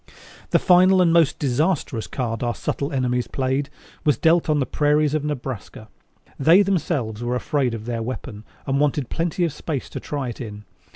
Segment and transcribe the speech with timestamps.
[0.49, 3.69] The final and most disastrous card our subtle enemies played
[4.03, 5.89] was dealt on the prairies in Nebraska.
[6.39, 10.41] They themselves were afraid of their weapon and wanted plenty of space to try it
[10.41, 10.63] in.